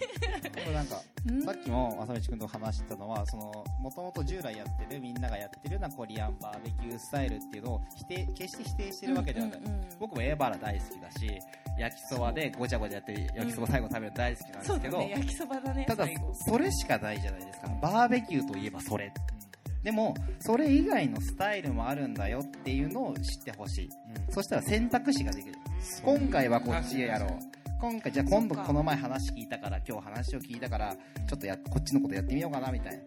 [0.74, 1.44] なんかうん。
[1.44, 9.82] さっきも浅道君と話してたのはそのもともと従来やってるみんながやってるようなコリアンバーベキュースタイルっていうのを否定決して否定してるわけではない、うんうんうん。
[10.00, 11.40] 僕もエバラ大好きだし
[11.78, 15.86] 焼きそばでごちゃごちゃやって焼きそば最後食べるの大好きなんですけど、そうだね焼きそばだね。
[15.88, 16.08] ただ
[16.48, 17.68] それしかないじゃないですか。
[17.82, 19.12] バーベキューといえばそれ。
[19.84, 23.90] でもそれ以外のスタイルもあるんだよっていうのを知ってほしい。
[24.30, 25.56] そしたら選択肢ができる。
[26.04, 27.30] 今回はこっちやろう。
[27.82, 30.96] 今回じゃあ今度この前話聞いたから今日話を聞いたから
[31.28, 33.04] ちょっとやこっちのことやってみようかなみたいな。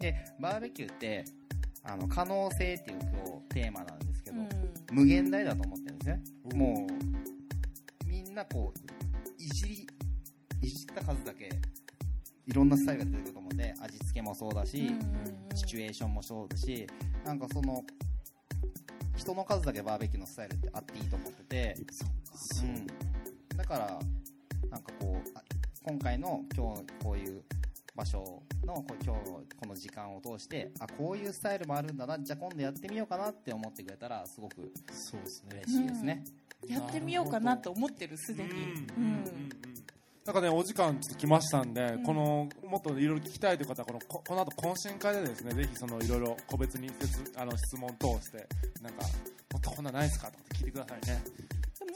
[0.00, 1.24] でバーベキューって
[1.84, 4.48] あの可能性っていう今日テーマなんですけど、うん。
[4.90, 6.58] 無限大だと思ってるんですね。
[6.58, 7.37] もう
[8.38, 9.86] なこういじり
[10.62, 11.50] いじった数だけ
[12.46, 14.90] いろんなスタイルが出てくると思うんで味付けもそうだし、
[15.54, 16.86] シチュエーションもそうだし
[17.24, 17.82] なんかその
[19.16, 21.76] 人の数だけバーベキューのスタイルってあっていいと思ってて
[22.62, 23.98] うん、だから
[24.70, 25.42] なんかこうあ
[25.82, 27.42] 今回の今日こういう
[27.96, 29.20] 場所の今日
[29.60, 35.62] この時間を通してあこういうスタイルもあるんだなじゃあ今度やってみようかなって思ってくれたらすごくそうですね。
[35.66, 36.24] 嬉しいですね、
[36.68, 38.50] やってみようかなと思ってるすでに。
[38.50, 38.58] うん。
[38.58, 38.60] う
[39.00, 39.48] ん。
[40.24, 42.02] なんかね、お時間ちょっと来ましたんで、ん。
[42.02, 48.46] このもっといろいろ聞きたいという方はこのここの後懇親会でですねぜひそのいろいろ個別に説あの質問通して
[48.82, 49.02] なんか
[49.52, 50.26] もっとこんなんないですか？
[50.26, 51.22] とかって聞いてくださいね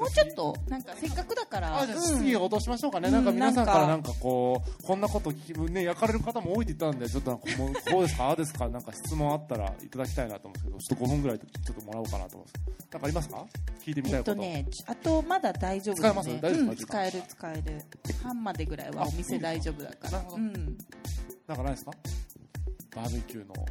[0.03, 1.79] もうちょっとなんかせっかくだから。
[1.81, 2.19] あじゃあうん。
[2.19, 3.25] 次落としましょうかね、うんなん。
[3.25, 8.25] か皆さんからななんんかこうこんなことね焼かれる方も多いって言ったんでちょっとなんかもうこうですか？
[8.25, 13.29] ああですかなんか質問あったらいただきたいなと思うんですけどちょっと5分ぐらいちょっともらおうかなと思うんですなんかあります。
[13.29, 13.47] か
[13.85, 17.63] 聞いてみたいこと、えっとねあとまだ大丈夫使えますね大丈夫うん使える使える
[18.23, 20.53] 半までぐらいはお店大丈夫だからうん
[21.47, 21.93] なんかないですか
[22.95, 23.65] バーベキューのない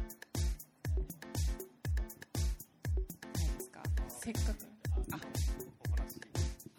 [3.54, 4.71] ですかせっかく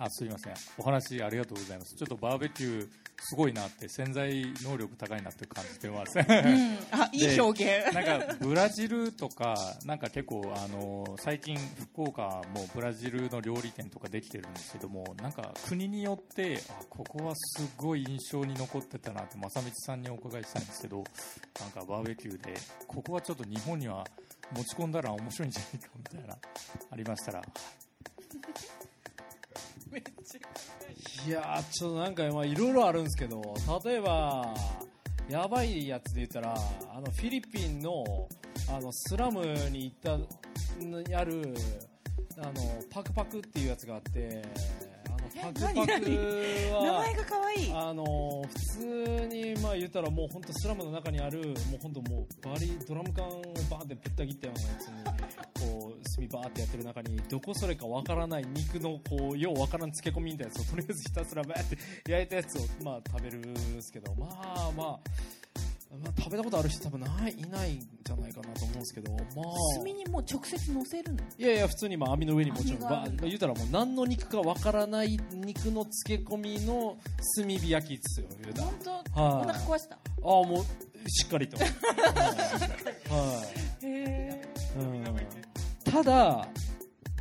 [0.04, 0.54] あすいません。
[0.78, 1.96] お話ありがとうございます。
[1.96, 2.90] ちょっとバーベキュー
[3.22, 6.20] すごいなって潜在能力高いなって感じてます。
[6.20, 6.24] うん。
[6.92, 7.96] あ いい表現。
[7.96, 21.04] なんかブラジルとかなんか結構あの最近福岡もブラジルの料理店とかできてるんですけどもなんか国によってあここはすごい印象に残ってたなって正道さんにお伺いしたいんですけど
[21.62, 22.54] なんかバーベキューで
[22.88, 24.06] ここはちょっと日本には
[24.52, 26.38] 持ち込んだら面白いんじゃないかみたいな
[26.92, 27.42] ありましたら
[31.28, 33.42] いやーちょっとなんかまあいろいろあるんですけど
[33.86, 34.54] 例えば
[35.30, 36.54] やばいやつで言ったら
[36.94, 38.04] あのフィリピンの
[38.70, 40.18] あのスラムに行った
[40.84, 41.54] にある
[42.38, 42.54] あの
[42.92, 44.42] パクパクっていうやつがあって
[45.42, 45.86] パクパク何？
[45.86, 47.72] 名は前が可愛い。
[47.74, 54.88] あの普通にまあ言ったらもう本当スラムの中にあるもう本当もうバリドラム缶をバーンってぶった切ったようなやつ
[55.68, 61.66] にこう炭バーってやってる中にどこそれかわからない肉のこうようわからん漬け込みみたいなやつをとりあえずひたすらバーっ
[62.06, 65.00] て焼いたやつをまあ食べるんですけどまあまあ
[66.02, 69.14] まあ、食べたことある人多分ないいないんじゃないかなと思うんですけど。
[69.14, 69.24] まあ
[69.76, 76.98] 炭にもう直接乗せるのいやいや普通にまあ網の上にもちろんば言うたらもう何の肉かわからない肉の漬け込みの
[77.38, 78.68] 炭火焼きですよ言うたら。
[78.68, 78.92] 本当？
[78.92, 79.04] はい。
[79.14, 79.96] お腹壊した？
[79.96, 81.58] ああもうしっかりと。
[81.62, 81.66] は
[83.84, 85.13] い、へえうん、
[85.94, 86.48] ただ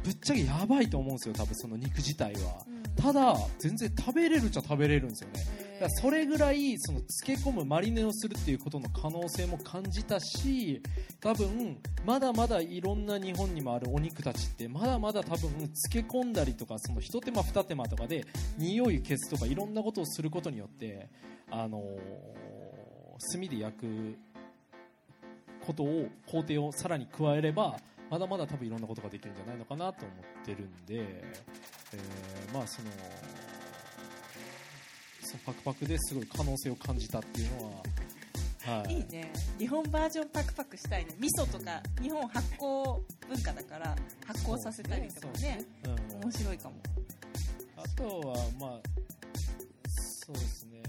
[0.02, 2.64] ぶっちゃけやばいと思うんですよ多分その肉自体は。
[2.96, 5.44] ただ全然食べれるっちゃ食べれるんですよね。
[5.78, 10.80] だそれぐらいその漬け込むマリネをするっていうことの可能性も感じたし
[11.20, 18.24] 多分まだまだいろんな日本にもあるお肉たちってまだまだ多分漬け込んだりとかその一手間二手間とかで
[18.56, 21.10] 匂い消すとかいろんなことをすることによって
[21.50, 22.42] あのー
[23.32, 24.18] 炭で焼く
[25.64, 27.76] ことを工程をさらに加えれば
[28.12, 32.88] まだまだ多分いろんなことができるんじゃないのかなと思ってるんで、えーまあその
[35.22, 37.82] そのパクパクですごい可能性を感じたっていうの
[38.66, 39.32] は、はい、いいね。
[39.58, 41.16] 日本バージョンパクパクしたいね。
[41.18, 43.96] 味噌とか日本発酵文化だから
[44.26, 45.64] 発酵させたりとかね。
[46.12, 46.20] うん。
[46.20, 46.74] 面白いかも。
[47.78, 48.80] あとはまあ
[50.26, 50.82] そうですね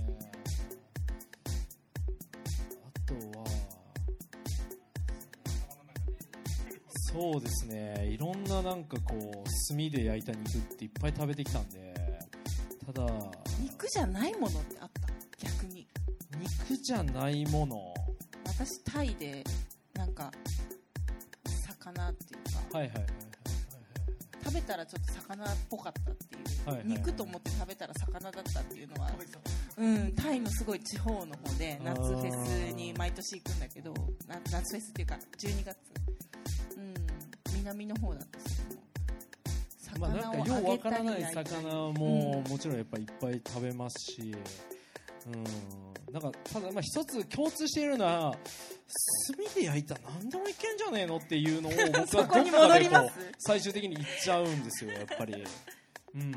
[7.13, 8.07] そうですね。
[8.11, 11.93] いろんななんかこう炭で焼いた肉っていっぱい食べてきたんで
[12.85, 13.05] ただ
[13.61, 15.07] 肉じゃないものってあった？
[15.47, 15.87] 逆に。
[16.67, 17.93] 肉じゃないもの。
[18.47, 19.43] 私タイで
[19.93, 20.31] なんか
[21.67, 23.05] 魚っていうかはいはいはい
[24.43, 29.11] 食べたらちょっと魚っぽかったっていう、はいはいはい肉と思って食べたら魚だったっていうのは、
[29.77, 33.93] うん、タイのすごい地方の方で夏フェスに毎年行くんだけど
[34.27, 35.92] な夏フェスっていうか12月、うん、
[37.63, 38.45] 南の方だったし
[39.97, 42.77] まあ、なんかよう揚わからない魚ももちろん。
[42.77, 44.35] やっぱいっぱい食べますし、
[45.27, 45.43] うん、
[46.11, 51.81] なんかただまあ一つ共通しているのは炭で焼いたら何でもいけんじゃねえのっていうのを僕
[52.17, 54.91] はどこにかでこう最終的に言っちゃうんですよ。
[54.91, 55.33] やっぱり、
[56.15, 56.35] うん、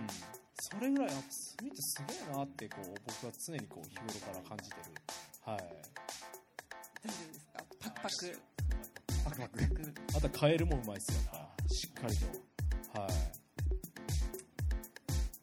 [0.56, 4.82] それぐらいあ炭ってすげえなってこう僕は常にこう日頃から感じてる。
[5.46, 5.58] はい。
[5.58, 5.72] 大丈
[7.02, 7.64] 夫ですか？
[7.80, 8.55] パクパク
[9.26, 9.94] パクパク。
[10.16, 13.00] あとはカエルもうまいっすよやっぱしっかりと。
[13.00, 13.10] はい。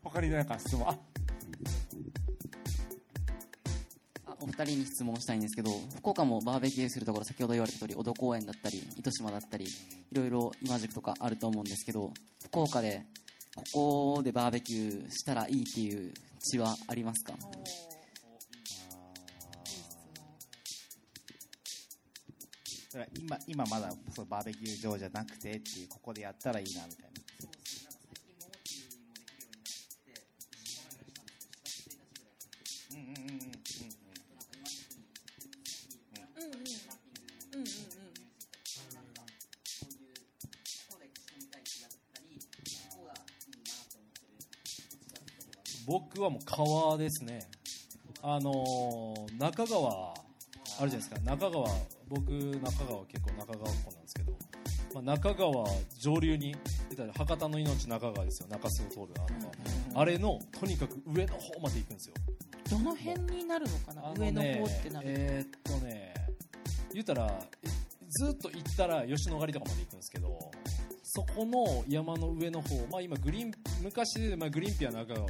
[0.04, 0.92] 他に何か質問あ
[4.28, 9.70] あお二人に質問したいんですけど福岡もバーベキューするところ先ほど言われた通り小戸公園だったり糸島だったりい
[10.16, 12.12] ろいろ今宿とかあると思うんですけど
[12.46, 13.06] 福岡で
[13.74, 17.34] ここでバーベキューしたらいいっていう地はありますか？
[23.18, 27.14] 今今まだそのバーベキュー場じゃなくてっていうここでやったらいいなみたいな。
[32.92, 33.54] うんうんうん
[45.86, 47.48] 僕はもう川ですね
[48.22, 50.14] あのー、中川
[50.80, 51.22] あるじゃないですか。
[51.22, 51.68] 中川
[52.08, 54.32] 僕中川結構中川っ子なんですけど、
[54.94, 55.66] まあ、中川
[56.00, 56.56] 上流に
[56.90, 58.50] 出たら博多の命中川ですよ。
[58.50, 62.16] 中洲を通るあの、あれのとにかく上の方まで行くんですよ。
[62.72, 64.08] どの辺になるのかな？
[64.08, 66.14] あ上の方ってなると、えーっとね
[66.94, 67.68] 言ったらえ
[68.10, 70.52] ずっと行ったら吉野ヶ里とかまで行くんですけど
[71.04, 75.28] そこの山の上の方、まあ、今グリーン昔で、まあ、グリーンピア中川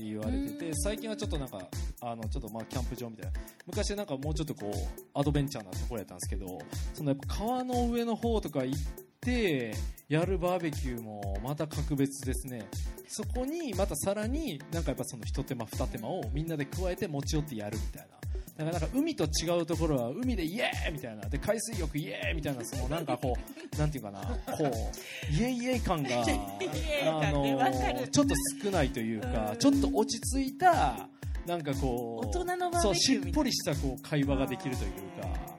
[0.00, 1.60] って言われてうて最近はちょっとなんか
[2.00, 3.40] あのちょっとまあキャンプ場みたいな。
[3.66, 4.74] 昔なんかもうちょっとこう
[5.14, 6.58] アドベンチャーなところやったんですけど
[6.94, 8.78] そのやっぱ川の上の方とか行っ
[9.20, 9.74] て
[10.08, 12.66] やるバーベキューもまた格別ですね。
[13.06, 18.19] そこにまたさらになんかやっぱその一手間二手間をみんなで加えて持ち寄ってやるみたいな
[18.60, 21.26] だからなんか海と違うところは海でイエーイみたいな。
[21.28, 23.34] で海水浴イエーイみたいなそのなんかこ
[23.74, 24.20] うなんていうかな。
[24.20, 28.08] こうイエイイエイ感が あねわかる。
[28.08, 31.08] ちょっと少ないというかちょっと落ち着いた
[31.46, 34.90] なんかこう大人のそうしっぽりしたこう会話ができるという
[35.22, 35.50] か。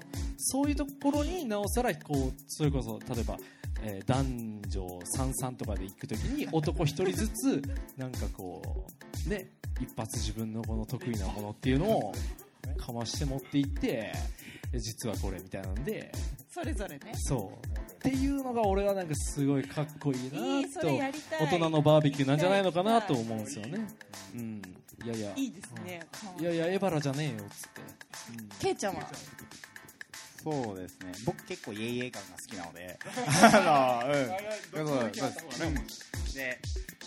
[0.43, 3.37] そういうところになおさらこうそれこそ例えば、
[3.83, 7.61] えー男女三々とかで行くときに男一人ずつ
[7.97, 8.87] なんかこ
[9.27, 12.13] うね一発自分のこの得意なものっていうのを
[12.78, 14.13] かまして持っていって
[14.74, 16.12] え実はこれみたいなんで。
[16.50, 17.13] それぞれね。
[17.15, 17.67] そう。
[17.91, 21.47] っていうのが俺はなんかすごいかっこいいいいそなとれやりたい。
[21.47, 23.88] 大人のバーベキューなんじゃないのかなと思うんですよね。
[24.36, 24.62] うん。
[25.04, 25.34] いやいや。
[25.36, 26.02] いいですね。
[26.39, 27.82] いやいやエバラじゃねえよっつって、
[28.60, 29.08] ケイちゃんは？
[30.43, 31.12] そうですね。
[31.26, 32.97] 僕結構イエイイエイ感が好きなので。
[33.54, 34.04] あ
[34.74, 35.13] のうん。
[35.13, 35.52] そうそう。
[35.52, 36.60] そで、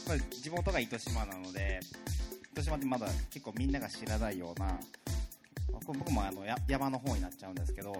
[0.06, 1.80] まあ、地元が糸島なので
[2.52, 4.78] 糸島ってまだ結構みんなが知らないような
[5.72, 7.94] こ僕もあのや山の方になっちゃうんですけど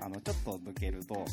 [0.00, 1.24] あのちょっと抜けると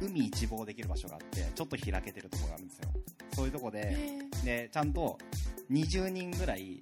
[0.00, 2.88] 海一望できる場所があってちょっと開けてるところがあるんですよ。
[3.34, 3.96] そういうとこで
[4.44, 5.18] でちゃんと
[5.70, 6.80] 20人ぐらい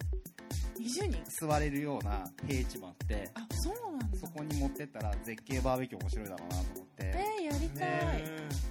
[0.79, 1.47] 20人？
[1.47, 4.19] 座れるような平地もあってあそうなんだ。
[4.19, 8.25] そこに持ってったら絶景バーベキュー面白いだろうなと思って、えー、やりたい、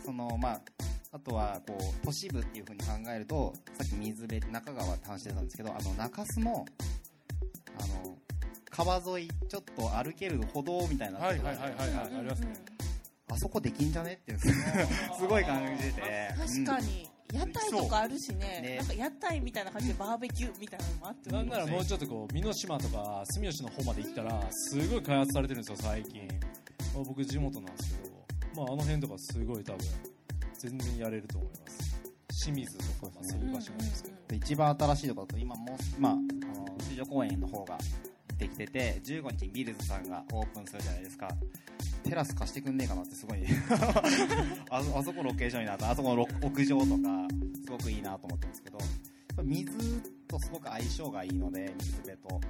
[0.05, 0.61] そのまあ
[1.11, 6.65] あとはこう都市部っていう風に考えるとさっき水辺中川って話してたんですけどあの中洲の
[7.79, 8.16] あの
[8.77, 12.53] 川沿いちょっと歩ける歩道みたいなとこはいがはいはいはいはいありますね。
[13.29, 14.39] あそこできんじゃねっていう。
[15.19, 16.01] すごい感じてて。
[16.37, 18.61] 確かに、屋台とかあるしね。
[18.61, 21.31] ねなんか屋台みたいな感じでバーベキューみたいなのもあって。
[21.31, 26.27] もなんならもうちょっとこう美濃島とか住吉の方まで行ったらすごい開発されてるんですよ最近、
[26.93, 28.15] まあ、僕地元なんですけど、
[28.55, 29.87] まあ、あの辺とかすごい多分
[30.59, 31.97] 全然やれると思います。
[32.43, 37.77] 清水とか、まあ、そういう場所なんですけど、で一番新しいところだと今もう、まあ、あの水上公園の方が
[38.37, 41.29] できてて15日にビルズさんがオープンするじゃないですか。
[42.03, 43.43] テラス貸してくんねえかなってすごい
[44.69, 47.27] あそあそこロケーションになったあそこのろ屋上とか
[47.65, 48.77] すごくいいなと思ってるんですけど
[49.43, 52.35] 水とすごく相性がいいので水辺と。
[52.35, 52.41] うん。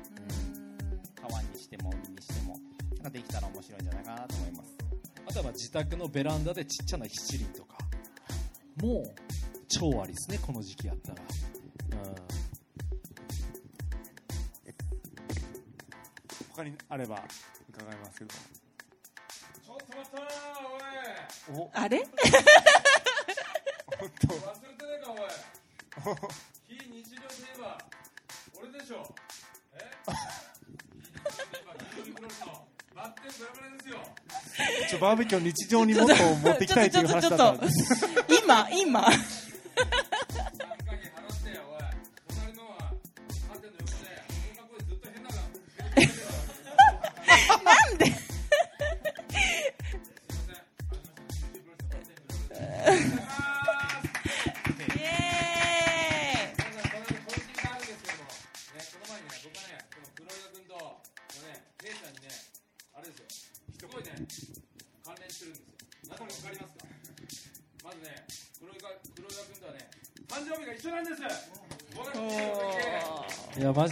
[1.16, 2.58] 川にしても海にしても。
[2.98, 4.76] なんかできたら面白いんじゃないかなと思います。
[5.28, 7.78] あとは自宅のベランダでちっちゃな七輪とか。
[8.82, 9.16] もう
[9.68, 12.47] 超ありですねこの時期やったら、うん
[16.58, 17.24] 他にあれば
[17.70, 18.34] 伺いますけど。
[18.34, 20.26] ちょっと待ったな
[21.60, 21.70] おい。
[21.72, 22.00] あれ？
[24.00, 24.28] 本当。
[24.28, 26.18] 忘れてないかおい。
[26.68, 27.78] 非日常といえば
[28.60, 29.16] 俺でしょ。
[29.76, 29.78] え？
[31.96, 32.66] 非日常といえば
[32.96, 33.94] バッテンバラですよ
[34.90, 37.70] ちょバーベキューを日常にもっと持っていきたいという話だったんで。
[37.70, 38.08] す
[38.44, 39.08] 今今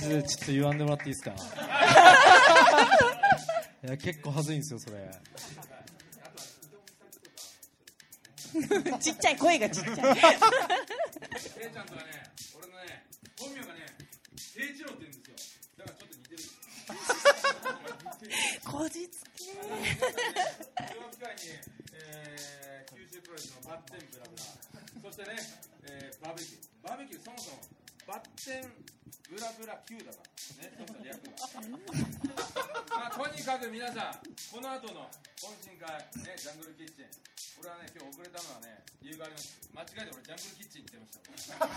[0.06, 1.32] ちょっと言わんでもらっていいですか
[3.84, 5.12] いや結構恥ずいんですよそれ
[9.00, 10.16] ちっちゃい声がちっちゃい
[35.98, 37.06] ね、ジャングルキッチン。
[37.60, 39.58] 俺はね、今日遅れたのはね、理由があります。
[39.74, 41.56] 間違えて俺、ジャングルキッチンって言ってました。
[41.56, 41.74] びっ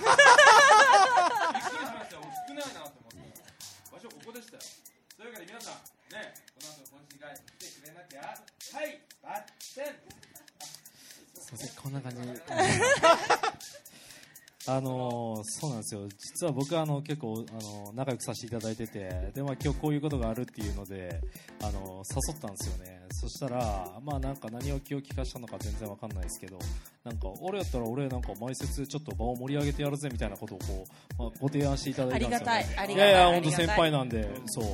[1.62, 2.22] くりしましたよ。
[2.22, 3.18] 少ないなと思って。
[3.92, 4.62] 場所ここでしたよ。
[5.18, 5.78] というわけで皆さん、
[6.14, 8.38] ね、この後の懇親会来てくれなきゃ、は
[8.87, 9.42] い、バッ
[9.74, 9.98] テン
[11.35, 12.18] すいませんこんな感じ
[14.70, 21.20] あのーそうなんですよ実は僕はあの結構あの仲良くさせていただいててで、まあ、今日こういうことがあるっていうので
[21.62, 26.59] あの誘ったんですよねそしたらまあなんか何を気を利かしたのか全然わかんないですけど
[27.04, 30.85] なんか俺やったら俺なんか前説ちょっと場を盛り上げてやるぜみたいなことをこ
[31.18, 34.64] う、まあ、ご提案していただいたんですよ、ね、ありがたいありいがたいやいや本当先輩なんでそう。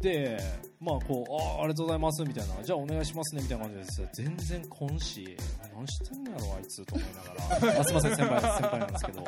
[0.00, 0.38] で
[0.78, 5.36] まあこうああありがとうございますみたいなじゃあお願いしますねみたいな感じです全然今し
[5.74, 9.24] 何してんのやろあいつと思いながら あすいません先輩先輩なんですけど。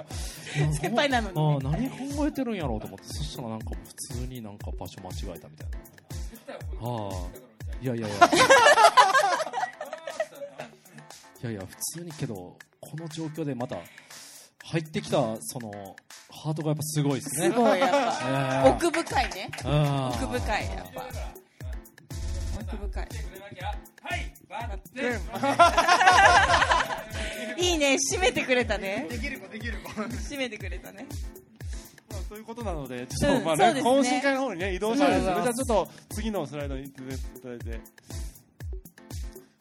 [0.74, 1.68] 先輩なのにね。
[1.70, 5.78] あ何考えてるんやろうと思ってそしたらなんか普通になんか場所間違えたみたいな。
[6.82, 7.47] ああ
[7.80, 8.16] いやいやいや。
[11.40, 12.34] いやいや普通にけど
[12.80, 13.76] この状況でまた
[14.64, 15.94] 入ってきたその
[16.30, 17.46] ハートがやっぱすごいですね。
[17.48, 17.96] すごいやっぱ。
[18.66, 18.74] えー。
[18.74, 19.50] 奥深いね。
[19.54, 21.06] 奥深いやっぱ。
[22.60, 23.08] 奥深い。
[24.02, 25.16] はい、バッテ
[27.58, 27.62] ン。
[27.64, 27.96] いいね。
[28.12, 29.06] 締めてくれたね。
[29.10, 29.90] できる子できる子。
[29.90, 31.06] 締めてくれたね
[32.38, 33.44] いうことなので、ちょっと、うん。
[33.44, 35.22] まあね、懇親会の方にね、移動したいです。
[35.22, 37.80] じゃそうですあちょっと、次のスライドに行っていただいて。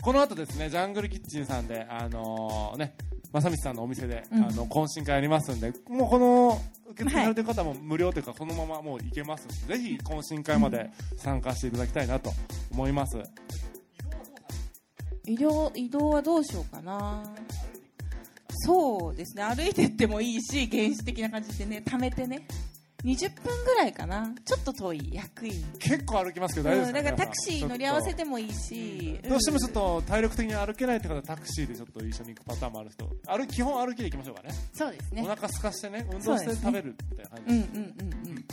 [0.02, 2.96] この後ですね、ジャングルキッチンさんで、あのーね、
[3.34, 4.44] 正道さんのお店で、うん。
[4.44, 6.62] あの、懇親会ありますんで、もうこの、
[6.92, 12.32] 受付されてる方も無料というか、そのままもう行けますんで、ぜひ懇親会まで参加していただきたいなと
[12.72, 13.18] 思います。
[15.26, 17.22] 移動移動はどうしようかな
[18.66, 19.44] そうですね。
[19.44, 22.48] 歩いてってもいいし原始的な感じでね貯めてね。
[23.04, 24.34] 20分ぐらいかな。
[24.44, 25.10] ちょっと遠い。
[25.14, 34.50] 役員結構歩きますけど、大丈夫ですか、うんだからタクシー乗り合わせてもいいし、どうしてもちょっと体力的に歩けないって方はタクシーでちょっと一緒に行くパターンもある人歩基本歩きで行きましょうかね。
[34.74, 35.22] そうですね。
[35.22, 38.46] お腹空かしてね運動して食べるみたいな感じうんでうんうん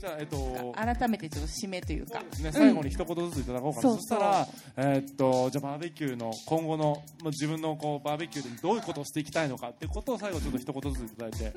[0.00, 2.20] じゃあえっとうん改めてちょっと締めというか。
[2.42, 3.96] ね、最後に一言ずついただこうかな、うん。
[3.96, 11.52] そしたら、えーっとじゃあバーベキューの今後の、まあ、自分のこうバーベキューでどういうことをしていきたいのかっていうことを最後ちょっと一言ずついただいて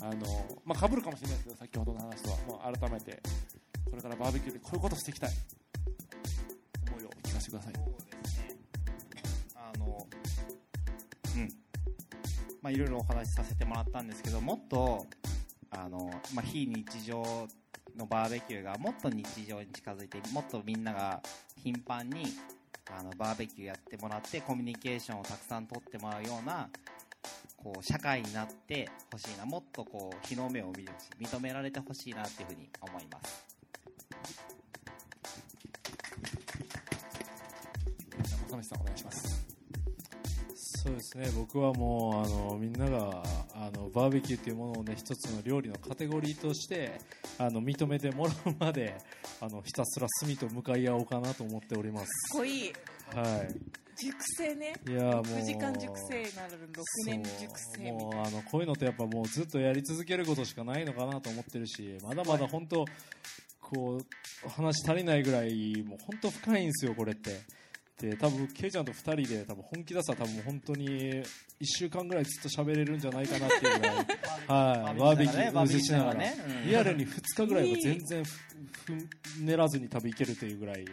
[0.00, 2.36] あの、まあ、被るかもしれないですけど先ほどの話とは。
[2.46, 3.22] もう改めて
[3.90, 5.30] これからバーベキューでこういうことをしていきたい
[6.90, 7.72] 思いを聞かせてください。
[9.54, 10.06] あの
[11.36, 11.48] うん。
[12.62, 15.06] まあいろいろお話しさせてもらったんですけどもっと
[15.70, 17.22] あの、まあ、非日常
[17.96, 21.20] のバーベキューがもっと日常に近づいてもっとみんなが
[21.62, 22.24] 頻繁に
[22.90, 26.68] あのバーベキューやってもらってコミュニケーションをたくさん取ってもらうような
[27.56, 33.52] こう社会になってほしいなもっとこう日の目を見てほしい認められてほしいなっていうふうに思います。
[38.62, 39.42] さんお願いします。
[40.54, 41.30] そうですね。
[41.36, 43.22] 僕はもうあのみんなが
[43.54, 47.00] あのバーベキューというものをね一つの料理のカテゴリーとして
[47.38, 48.94] あの認めてもらうまで
[49.40, 52.08] あのひたすら炭と向かい合おうかなと思っております。
[52.36, 52.66] かい。
[52.66, 52.72] い。
[53.14, 53.44] は
[53.96, 54.74] 熟成ね。
[54.88, 62.84] いいやもう6時間熟成なる6年熟成みたいもうあのこういうのってやっぱもうずっとやり続けることしかないのかなと思ってるしまだまだ本当
[63.60, 67.40] こう話足りないぐらいもう本当深いんですよこれって
[68.00, 71.24] で多分ケイちゃんと2人で多分本気出したら多分本当に1
[71.62, 76.14] 週間ぐらいずっと喋れるんじゃないかなっていうぐらいはいバーベキューしながら。
[76.14, 76.34] ね
[76.64, 76.68] うん。
[76.68, 78.30] リアルに2日ぐらいは全然ふ
[78.86, 80.84] ふ練らずに多分いけるというぐらい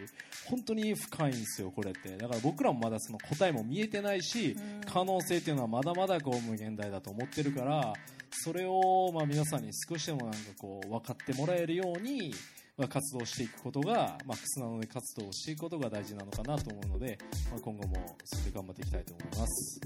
[0.46, 2.16] 本当に深いんですよこれって。
[2.16, 4.80] だから僕らもまだその答えも見えてないしうん。
[4.86, 7.92] 可能性っていうのはまだまだこう無限大だと思ってるから
[8.30, 17.18] それをまあ皆さんに少しでもなんかこう分かってもらえるようにまあ活動していくことが、まあ、クスなので活動をしていくことが大事なのかなと思うので、
[17.50, 19.80] まあ、今後もそれで頑張っていきたいと思います。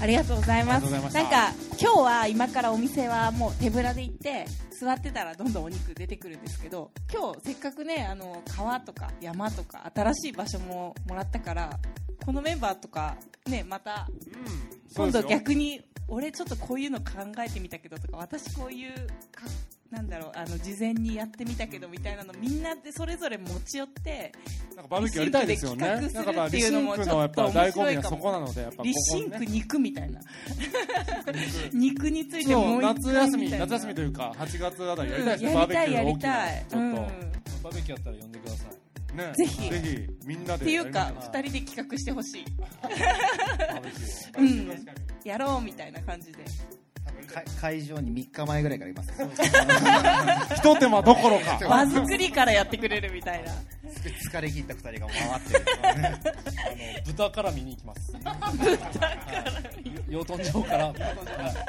[0.00, 0.80] ありがとうございました。
[0.80, 1.14] ありがとうございます。
[1.14, 11.78] なんか今日は今からお店はもう手ぶらで行って座ってたらどんどんお肉出てくるんですけど今日せっかくねあの川とか山とか新しい場所ももらったから
[12.24, 13.16] このメンバーとか
[13.46, 17.04] ねまたうん今度逆に俺ちょっとこういうの考
[17.44, 18.92] えてみたけどとか私こういう
[19.32, 19.44] か
[19.94, 24.32] なんだろうあの事前にやってみたけどみたいなのみんなでそれぞれ持ち寄って
[24.74, 26.00] なんかバーベキューやりたいですよね。
[26.00, 30.20] リシンクでなんかやっぱリシンクのやっぱ醍醐味はそこなのでやっぱここリシンクね肉みたいな。
[31.72, 33.66] 肉についてもう一夏休み回みたいな。
[33.66, 36.32] 夏休みというか8月あたりやりたいですね、うんバーベキューやりの大きな。
[36.32, 36.64] たい。
[36.64, 36.92] ちょっと、うん。
[36.94, 38.64] バーベキューやったら呼んでくださ
[39.12, 39.16] い。
[39.16, 39.32] ね。
[39.36, 39.70] ぜひ。
[39.70, 42.44] ぜひみんなでっていうかやりましょ2人で企画してほしい。
[44.38, 44.86] うん。
[45.24, 46.44] やろうみたいな感じで。
[46.44, 46.50] か
[47.60, 49.10] 会場に3日前ぐらいからいます。
[50.54, 51.58] ひと手間どころか。
[51.68, 53.52] 場作りからやってくれるみたいな。
[54.30, 55.64] 疲れ切った2人が回ってる。
[55.82, 56.18] あの
[57.06, 58.12] 豚から見に行きます。
[60.08, 60.94] 養豚場から、はい。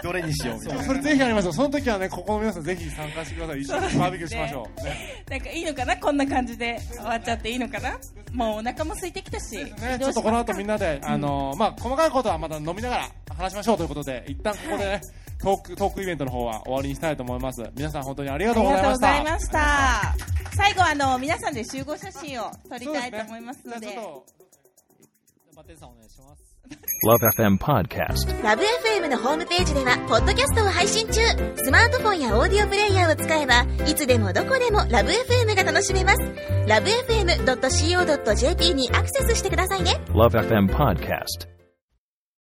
[0.04, 0.84] どれにしようみたいな。
[0.84, 3.62] それぜひやりましょうその時はねここの皆さんぜひ参加してください。
[3.62, 5.24] 一緒にバーベキューしましょう、ね。
[5.30, 5.98] なんかいいのかな？
[5.98, 6.80] こんな感じで。
[6.80, 7.98] 終わっちゃっていいのかな？
[8.34, 15.02] もうお腹も空いてきたし、ちょっとこの後みんなで、あのーまあ、細かいことはまた飲みながら話しましょうということで一旦ここでね
[15.46, 17.62] トークトークイベントの方は終わりにしたいと思います。
[17.76, 19.16] 皆さん本当にありがとうございました。
[19.16, 20.56] ありがとうございました。
[20.58, 23.94] 最後あの皆さんで集合写真を撮りたいと思いますので。
[23.94, 25.56] そうすね。
[25.56, 26.58] バッテンさんお願いします。
[27.06, 28.44] Love FM Podcast.
[28.44, 31.22] ラブ f m のホームページではポッドキャストを配信中。
[31.64, 36.22] スマートフォンやオーディオプレイヤーを使えばいつでもどこでもラブ f m が楽しめます。
[36.68, 40.02] ラブ FM.co.jp にアクセスしてくださいね。
[40.08, 41.55] Love FM Podcast.